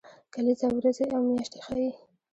کلیزه 0.33 0.65
ورځې 0.77 1.05
او 1.15 1.21
میاشتې 1.27 1.59
ښيي 1.65 1.89